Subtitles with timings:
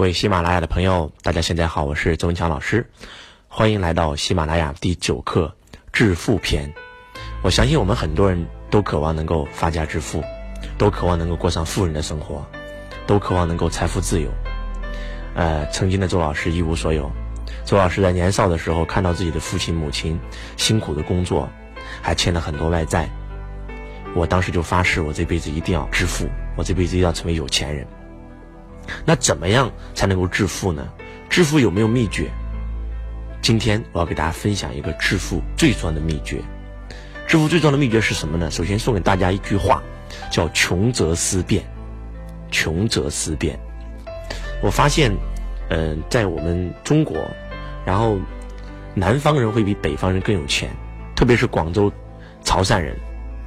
[0.00, 2.88] 各位喜马拉雅的朋友，大家现在好，我是周文强老师，
[3.48, 5.54] 欢迎来到喜马拉雅第九课
[5.92, 6.72] 致富篇。
[7.42, 10.24] 我相信我们很多人都渴望能够发家致富，
[10.78, 12.42] 都渴望能够过上富人的生活，
[13.06, 14.30] 都渴望能够财富自由。
[15.34, 17.12] 呃，曾经的周老师一无所有，
[17.66, 20.18] 周老师在年少的时候看到自己的父亲母亲
[20.56, 21.46] 辛苦的工作，
[22.00, 23.06] 还欠了很多外债，
[24.16, 26.26] 我当时就发誓，我这辈子一定要致富，
[26.56, 27.86] 我这辈子一定要成为有钱人。
[29.04, 30.86] 那怎么样才能够致富呢？
[31.28, 32.30] 致富有没有秘诀？
[33.40, 36.42] 今天我要给大家分享一个致富最重要的秘诀。
[37.26, 38.50] 致富最重要的秘诀是什么呢？
[38.50, 39.82] 首先送给大家一句话，
[40.30, 41.64] 叫“穷则思变”。
[42.50, 43.58] 穷则思变。
[44.62, 45.12] 我发现，
[45.68, 47.16] 嗯，在我们中国，
[47.86, 48.18] 然后
[48.94, 50.68] 南方人会比北方人更有钱，
[51.14, 51.90] 特别是广州、
[52.42, 52.98] 潮汕人，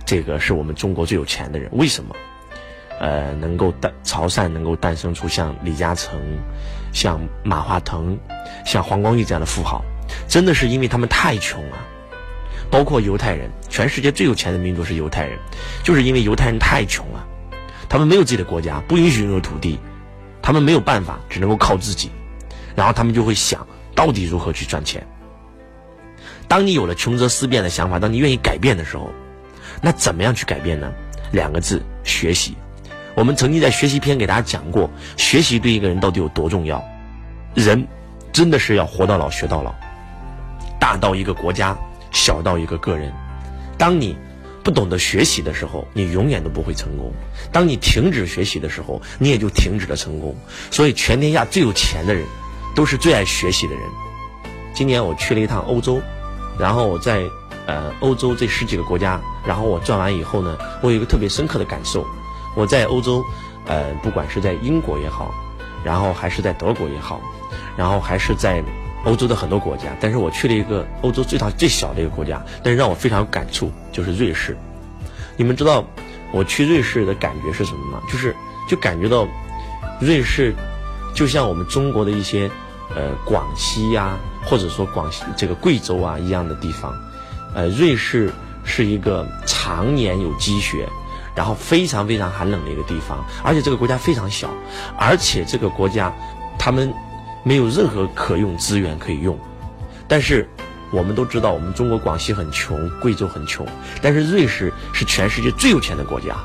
[0.05, 1.69] 这个是我们中国最有钱的人。
[1.73, 2.15] 为什么？
[3.03, 6.17] 呃，能够诞潮汕能够诞生出像李嘉诚、
[6.93, 8.17] 像马化腾、
[8.65, 9.83] 像黄光裕这样的富豪，
[10.25, 11.77] 真的是因为他们太穷了。
[12.71, 15.37] 包括犹太人，全世界最有钱的民族是犹太人，
[15.83, 17.27] 就是因为犹太人太穷了，
[17.89, 19.77] 他们没有自己的国家，不允许拥有土地，
[20.41, 22.09] 他们没有办法，只能够靠自己，
[22.73, 25.05] 然后他们就会想到底如何去赚钱。
[26.47, 29.11] 当你有了穷则思变的想法，当你愿意改变的时候，
[29.81, 30.89] 那怎么样去改变呢？
[31.33, 32.55] 两个字：学习。
[33.15, 36.83] 我们曾经在学习篇给大家讲过，学习对一个人到底有多重要。
[37.53, 37.87] 人
[38.31, 39.73] 真的是要活到老学到老，
[40.79, 41.77] 大到一个国家，
[42.11, 43.13] 小到一个个人。
[43.77, 44.17] 当你
[44.63, 47.11] 不懂得学习的时候，你永远都不会成功；
[47.51, 50.35] 当你停止学习的时候，你也就停止了成功。
[50.71, 52.25] 所以，全天下最有钱的人，
[52.75, 53.83] 都是最爱学习的人。
[54.73, 56.01] 今年我去了一趟欧洲，
[56.57, 57.21] 然后我在
[57.67, 62.03] 呃欧洲这十几个国家，然后我转完以后呢，我有一个特别深刻的感受。
[62.55, 63.23] 我在欧洲，
[63.65, 65.33] 呃，不管是在英国也好，
[65.83, 67.19] 然后还是在德国也好，
[67.75, 68.63] 然后还是在
[69.05, 74.57] 欧洲的很多国家，但是我去了一个欧洲最大最小的一个国家，但是让我非常有感触，就是瑞士。
[75.35, 75.83] 你们知道
[76.31, 78.01] 我去瑞士的感觉是什么吗？
[78.09, 78.35] 就是
[78.69, 79.27] 就感觉到
[79.99, 80.53] 瑞士
[81.15, 82.49] 就像我们中国的一些
[82.95, 86.93] 呃广西呀，或者说广西这个贵州啊一样的地方，
[87.55, 88.31] 呃，瑞士
[88.63, 90.87] 是一个常年有积雪。
[91.35, 94.49] 然后非常非常寒冷的一个地方，而且这个国家非常小，
[94.97, 96.13] 而且这个国家，
[96.57, 96.93] 他们
[97.43, 99.37] 没有任何可用资源可以用。
[100.07, 100.47] 但是
[100.91, 103.65] 我们都知道，我们中国广西很穷，贵州很穷，
[104.01, 106.35] 但是瑞士是全世界最有钱的国家。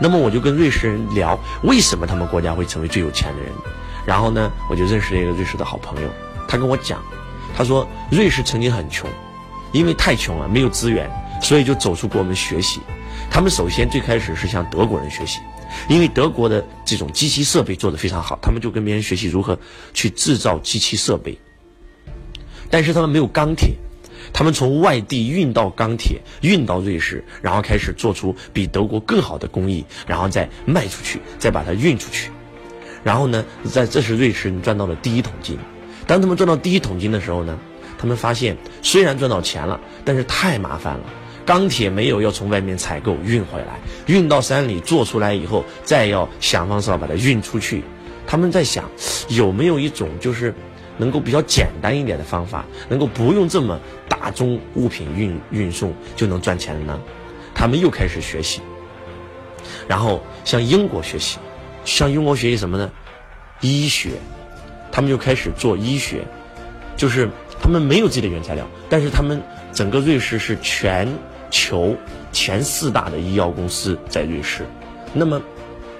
[0.00, 3.52] 那么我就跟瑞士人聊，为什么他们国家会成为最有钱的人？
[4.06, 6.08] 然后呢，我就认识了一个瑞士的好朋友，
[6.48, 7.02] 他跟我讲，
[7.54, 9.10] 他说瑞士曾经很穷，
[9.72, 11.10] 因为太穷了，没有资源，
[11.42, 12.80] 所以就走出国门学习。
[13.30, 15.38] 他们首先最开始是向德国人学习，
[15.88, 19.58] 因为德国的这种机器设备做得非常好，他们就跟别人学习如何
[19.94, 21.38] 去制造机器设备。
[22.68, 23.74] 但是他们没有钢铁，
[24.32, 32.30] 他们从外地运到钢铁，运到瑞士，然后开始做出比德国更好的工艺，然后再卖出去，再把它运出去。
[33.02, 35.58] 然后呢，在这是瑞士人赚到了第一桶金。
[36.06, 37.58] 当他们赚到第一桶金的时候呢，
[37.96, 41.04] 他们发现虽然赚到钱了，但是太麻烦了。
[41.50, 47.82] 钢铁没有要从外面采购运回来，运到山里做出来以后，再要想方设法把它运出去。
[48.24, 48.88] 他们在想，
[49.30, 50.54] 有没有一种就是
[50.96, 57.00] 能够比较简单一点的方法，能够不用这么大宗物品运运送就能赚钱的呢？
[57.52, 58.60] 他们又开始学习，
[59.88, 61.40] 然后向英国学习，
[61.84, 62.88] 向英国学习什么呢？
[63.60, 64.10] 医学，
[64.92, 66.22] 他们就开始做医学，
[66.96, 67.28] 就是
[67.60, 71.12] 他们没有自己的原材料，但是他们整个瑞士是全。
[71.50, 71.96] 求
[72.32, 74.64] 前四大的医药公司在瑞士，
[75.12, 75.40] 那么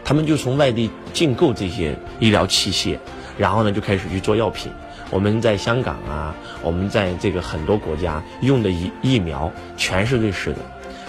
[0.05, 2.97] 他们就从外地进购这些医疗器械，
[3.37, 4.71] 然后呢就开始去做药品。
[5.11, 10.59] 我们在香港啊，我们在这个很多国家用的疫疫苗全是瑞士的，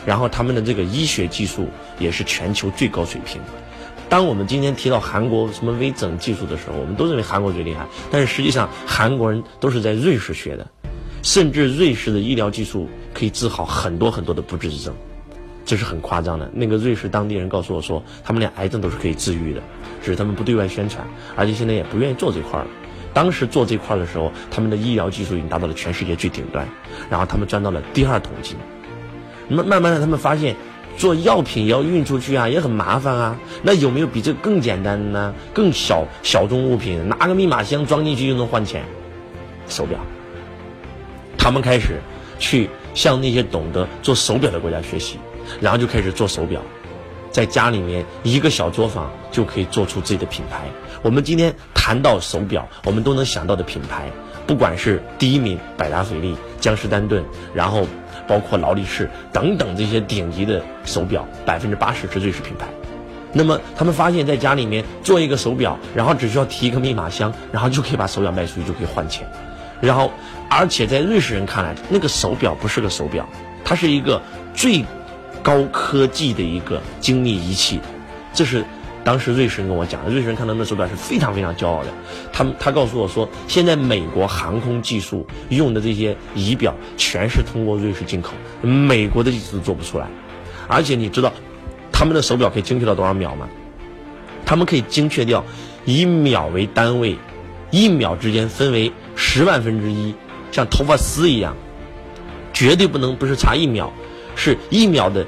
[0.05, 1.67] 然后他们的这个医学技术
[1.99, 3.39] 也是全球最高水平。
[4.09, 10.67] 当我们今天提到韩国什么微整技术的时候，我们都认为韩国最厉害，但是实际上韩国人都是在瑞士学的。
[11.23, 12.89] 甚至瑞士的医疗技术
[13.21, 14.95] 可以治好很多很多的不治之症，
[15.63, 16.49] 这是很夸张的。
[16.51, 19.61] 那个瑞士当地人告诉我说，他们连癌症都是可以治愈的，
[20.01, 22.65] 只是他们不对外宣传，而且现在也不愿意做这块了。
[23.13, 26.67] 当时做这块的时候，他们的医疗技术已经达到了全世界最顶端，
[27.11, 28.57] 然后他们赚到了第二桶金。
[29.49, 30.55] 慢慢慢的，他们发现
[30.97, 33.37] 做药品也要运出去啊，也很麻烦啊。
[33.61, 35.35] 那有没有比这更简单的呢？
[35.53, 38.83] 更小小众物品，拿个密码箱装进去就能换钱？
[39.67, 39.99] 手表。
[41.37, 41.99] 他们开始
[42.39, 45.17] 去向那些懂得做手表的国家学习，
[45.59, 46.61] 然后就开始做手表，
[47.31, 50.61] 在家里面一个小作坊就可以做出自己的品牌。
[51.01, 51.53] 我们今天。
[51.83, 54.11] 谈到手表，我们都能想到的品牌，
[54.45, 57.87] 不管是第一名百达翡丽、江诗丹顿，然后
[58.27, 62.67] 包括劳力士等等这些顶级的手表，百分之八十是瑞士品牌。
[63.33, 69.27] 那么他们发现，在家里面做一个手表，然后只需要提一个密码箱，然后就可以把手表卖出去，就可以换钱。
[69.81, 70.11] 然后，
[70.49, 73.27] 而且在瑞士人看来，那个手表不是个手表，
[73.65, 74.21] 它是一个
[74.53, 74.85] 最
[75.41, 77.79] 高科技的一个精密仪器。
[78.33, 78.63] 这是
[79.03, 81.89] 当时瑞士人跟我讲的，瑞士人看到那手表是非常非常骄傲的。
[82.31, 90.07] 他们他告诉我说，现在美国航空技术用的这些仪表全是通过瑞士进口，美国的技术做不出来。
[90.67, 91.33] 而且你知道。
[91.93, 93.47] 他们的手表可以精确到多少秒吗？
[94.43, 95.45] 他们可以精确掉
[95.85, 97.15] 以秒为单位，
[97.71, 100.13] 一秒之间分为十万分之一，
[100.51, 101.55] 像头发丝一样，
[102.53, 103.91] 绝对不能不是差一秒，
[104.35, 105.25] 是一秒的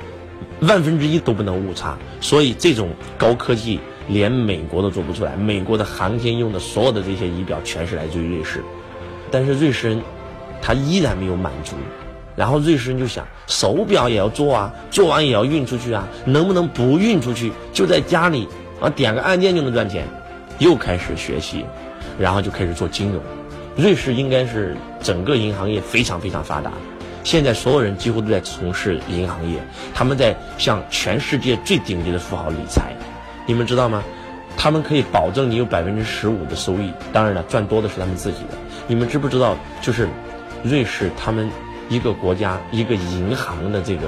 [0.60, 1.98] 万分之一都不能误差。
[2.19, 5.36] 所以这种高科技连美国都做不出来。
[5.36, 8.62] 美国的航天用的所有的这些仪表全是来自于瑞士，
[9.31, 10.01] 但是瑞士人
[10.62, 11.75] 他依然没有满足。
[12.36, 18.48] 然后瑞士人就想，手表也要做啊，做完也要运出去啊，能不能不运出去，就在家里
[18.81, 20.06] 啊点个按键就能赚钱？
[20.57, 21.63] 又开始学习，
[22.19, 23.21] 然后就开始做金融。
[23.75, 26.71] 瑞士应该是整个银行业非常非常发达，
[27.24, 29.60] 现在所有人几乎都在从事银行业，
[29.94, 32.94] 他们在向全世界最顶级的富豪理财。
[33.45, 34.04] 你们知道吗？
[34.57, 38.57] 他们可以保证你有百分之十五的收益，当然了，赚多的是他们自己的。
[38.88, 39.57] 你们知不知道？
[39.81, 40.07] 就是
[40.63, 41.50] 瑞士他们。
[41.89, 44.07] 一个国家一个银行的这个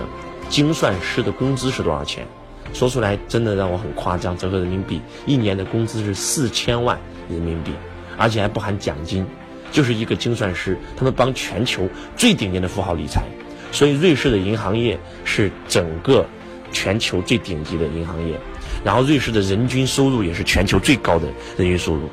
[0.50, 2.26] 精算师的工资是多少钱？
[2.74, 6.98] 说出来真的让我很夸张，折合人民币一年的工资是四千万
[7.30, 7.74] 人民币，
[8.18, 9.26] 而且还不含奖金。
[9.72, 13.24] 就是一个精算师，他们帮全球最顶尖的富豪理财，
[13.72, 16.26] 所以瑞士的银行业是整个
[16.72, 18.40] 全球最顶级的银行业。
[18.84, 21.28] 然后瑞士的人均收入也是全球最高的
[21.58, 22.10] 人均收入。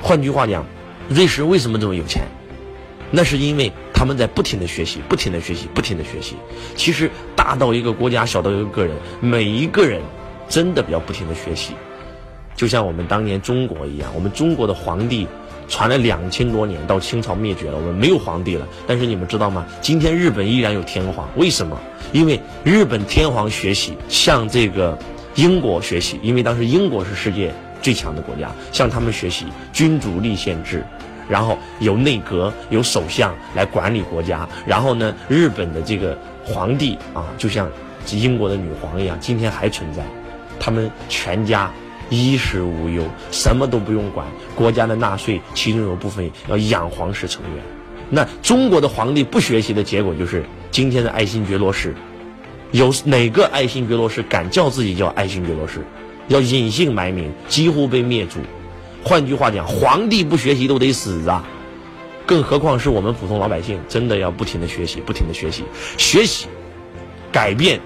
[0.00, 0.64] 换句话讲，
[1.08, 2.22] 瑞士为什么这么有钱？
[3.10, 3.72] 那是因为。
[3.92, 6.34] 他们在不停的学习，不停的学习，不停的学习。
[6.74, 10.00] 其实大到一个国家，小到一个个人，每一个人
[10.48, 11.74] 真的要不停的学习。
[12.56, 15.28] 就像我们当年中国一样，我们中国的皇帝
[15.70, 18.66] 传了两千多年，到清朝灭绝了，我们没有皇帝了。
[18.86, 19.64] 但是你们知道吗？
[19.80, 21.80] 今天日本依然有天皇，为什么？
[22.12, 24.98] 因为日本天皇学习向这个
[25.36, 30.84] 英国学习，因为当时英国是世界最强的国家，向他们学习君主立宪制。
[31.28, 34.48] 然后由内阁、由首相来管理国家。
[34.66, 37.70] 然后呢，日本的这个皇帝啊，就像
[38.10, 40.02] 英国的女皇一样，今天还存在。
[40.58, 41.70] 他们全家
[42.10, 44.26] 衣食无忧，什么都不用管。
[44.54, 47.64] 国家的纳税，其中有部分要养皇室成员。
[48.10, 51.94] 那中国的皇帝不学习的结果，就是今天的爱新觉罗氏。
[52.72, 55.84] 有哪个爱新觉罗氏敢叫自己叫爱新觉罗氏？
[56.28, 58.40] 要隐姓埋名，几乎被灭族。
[59.02, 61.44] 换句话讲，皇帝不学习都得死啊！
[62.26, 65.64] 更何况是我们普通老百姓，真的要不停的学习，不停的学习，
[65.96, 66.46] 学习，
[67.32, 67.80] 改变，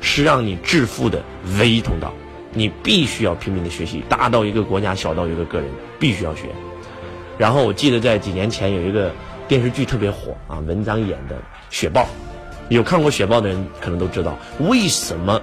[0.00, 1.22] 是让你致富的
[1.58, 2.12] 唯一通道。
[2.52, 5.68] 你必须要拼命的学习，大到一个国家，小到一个个人，
[5.98, 6.48] 必须要学。
[7.36, 9.12] 然后我记得在几年前有一个
[9.46, 11.36] 电视剧特别火啊，文章演的
[11.70, 12.02] 《雪豹》，
[12.68, 15.40] 有看过《雪豹》的人可能都知道，为什么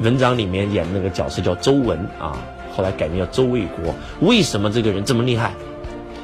[0.00, 2.38] 文章里面演的那个角色叫周文啊？
[2.72, 3.94] 后来改名叫周卫国。
[4.20, 5.52] 为什么这个人这么厉害？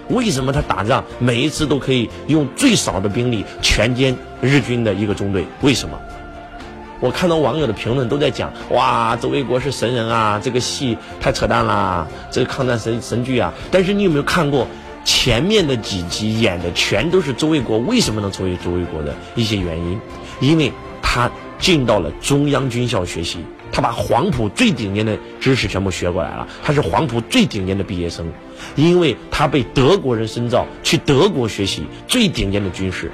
[0.09, 5.45] 为什么他打仗每一次都可以用最少的兵力全歼日军的一个中队？
[5.63, 6.01] 为什么？
[7.01, 10.41] 我看到网友的评论都在讲：哇，周卫国是神人啊！
[10.43, 13.53] 这个戏太扯淡啦，这个抗战神神剧啊！
[13.71, 14.67] 但是你有没有看过
[15.05, 20.01] 前面的几集演的全都是周卫国为什么能成为周卫国的一些原因？
[20.41, 20.73] 因为
[21.03, 23.39] 他进到了中央军校学习。
[23.73, 28.25] 他把黄埔最顶尖的知识全部学过来了，他是黄埔最顶尖的毕业生，
[28.75, 33.11] 因为他被德国人深造，去德国学习最顶尖的军事，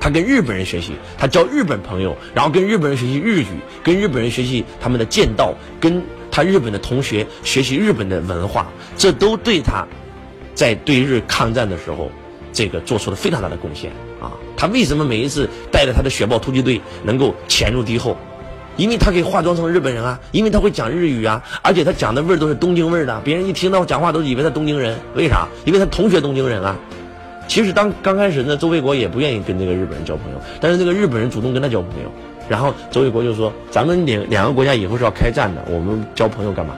[0.00, 3.46] 他跟日本人学习，他交日本朋友，然后跟日本人学习日语，
[3.82, 9.86] 跟日本人学习他们的剑道，跟他日本的同学学习日本的文化，这都对他，
[10.54, 12.10] 在对日抗战的时候，
[12.52, 13.90] 这个做出了非常大的贡献
[14.20, 14.32] 啊！
[14.56, 18.16] 他为什么每一次带着他的雪豹突击队能够潜入敌后？
[18.76, 24.96] 因为他可以化妆成日本人啊， 因为他会讲日语啊，而且他讲的味儿都是东京味儿的，别人一听到讲话都以为他东京人。
[25.16, 25.48] 为啥？
[25.64, 26.76] 因为他同学东京人啊。
[27.48, 32.08] 其实当刚开始呢，周卫国也不愿意跟这个日本人交朋友，但是这个日本人主动跟他交朋友，
[32.48, 36.76] 然后周卫国就说：“咱们两两个国家以后是要开战的，我们交朋友干嘛？”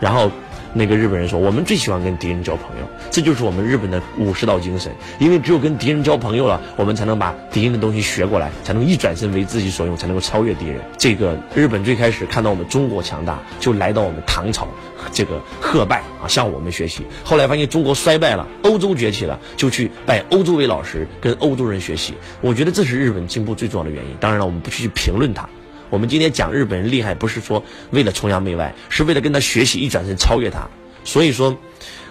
[0.00, 0.30] 然后
[0.74, 4.92] 那个日本人说，我们最喜欢跟敌人交朋友，这就是我们日本的武士道精神。
[5.18, 10.80] 因为只有跟敌人交朋友了，我们才能把敌人的东西学过来，才能一转身为自己所用，才能够超越敌人。
[10.96, 14.68] 这个日本最开始看到我们中国强大，就来到我们唐朝，
[15.12, 17.04] 这个贺拜啊，向我们学习。
[17.24, 22.14] 后来发现中国衰败了，欧洲崛起了，就去拜欧洲为老师，跟欧洲人学习。
[22.40, 24.10] 我觉得这是日本进步最重要的原因。
[24.20, 25.48] 当然了，我们不去评论它。
[25.90, 30.68] 我们今天讲日本人厉害，不是说为了崇洋媚外，是为了跟他学习，一转身超越他。
[31.04, 31.56] 所以说，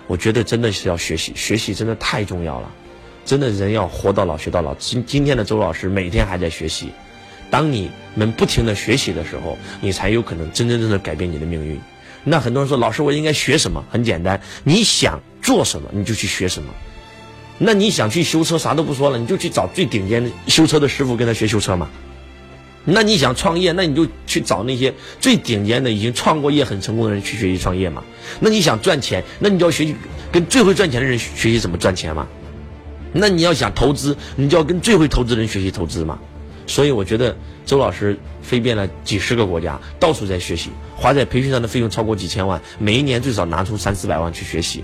[0.07, 2.72] 我觉得真的是要学习，学习真的太重要了。
[3.25, 4.74] 真的人要活到老学到老。
[4.75, 6.91] 今今天的周老师每天还在学习。
[7.50, 11.79] 当你们不停的学习的时候，你才有可能真真正正改变你的命运。
[12.24, 13.84] 那很多人说，老师我应该学什么？
[13.89, 16.74] 很简单，你想做什么你就去学什么。
[17.57, 21.89] 那你想去修车，啥都不说了，你就去找最顶尖的修车的师傅跟他学修车嘛。
[22.89, 28.01] 那你想创业，那你就去找那些最顶尖的、已经创过业很成功的人去学习创业嘛。
[28.39, 29.94] 那你想赚钱，那你就要学习
[30.32, 32.25] 跟最会赚钱的人学习怎么赚钱嘛。
[33.12, 36.17] 那你要想投资，你就要跟最会投资的人学习投资嘛。
[36.65, 44.84] 所以我觉得周老师飞遍了几十个国家，到处在学习，花在培训上的费用超过几千万，每一年最少拿出三四百万去学习。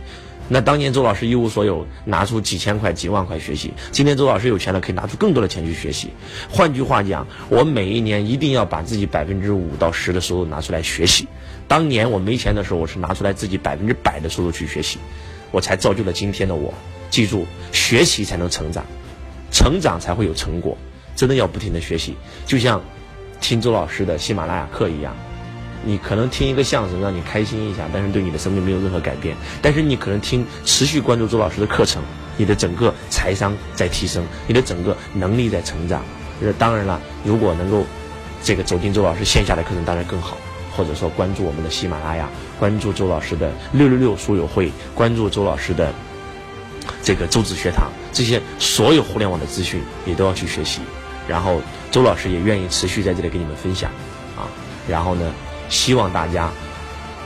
[0.54, 3.74] 那当年周老师一无所有，拿出几千块、几万块学习。
[3.92, 6.12] 今天周老师有钱了，可以拿出更多的钱去学习。
[6.48, 11.28] 换句话讲，我每一年一定要把自己百分之五到十的收入拿出来学习。
[11.68, 15.00] 当年我没钱的时候，我是拿出来自己百分之百的收入去学习，
[15.50, 16.72] 我才造就了今天的我。
[17.10, 18.86] 记住，学习才能成长，
[19.50, 20.78] 成长才会有成果。
[21.16, 22.14] 真的要不停的学习，
[22.46, 22.80] 就像
[23.42, 25.16] 听周老师的喜马拉雅课一样。
[25.86, 29.36] 你可能听一个相声让你开心一下，但是对你的生命没有任何改变。
[29.62, 32.02] 但是你可能听持续关注周老师的课程，
[32.38, 36.04] 你的整个财商在提升，你的整个能力在成长。
[36.58, 37.86] 当然了，如果能够
[38.42, 40.38] 这个走进周老师线下的课程，当然更好。
[40.76, 45.94] 或者说关注我们的喜马拉雅，关注周老师的六六六书友会，关注周老师的
[47.04, 50.82] 这个周子学堂，这些所有互联网的资讯你都要去学习。
[51.28, 51.62] 然后
[51.92, 53.92] 周老师也愿意持续在这里给你们分享
[54.36, 54.50] 啊。
[54.90, 55.32] 然后呢？
[55.70, 56.52] 希望大家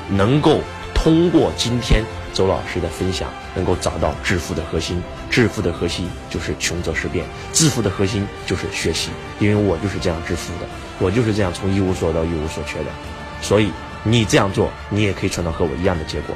[0.10, 0.62] 能够
[0.94, 2.03] 通过今天
[2.34, 5.01] 周老师的分享，能够找到致富的核心。
[5.29, 9.10] 致富的核心就是穷则思变，致富的核心就是学习。
[9.39, 10.67] 因为我就是这样致富的，
[11.00, 12.86] 我就是这样从一无所到一无所缺的。
[13.41, 13.72] 所以
[14.03, 16.36] 你这样做，你也可以创造和我一样的结果。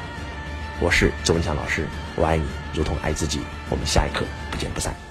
[0.80, 3.40] 我是周文强老师，我爱你如同爱自己。
[3.70, 5.11] 我们下一课不见不散。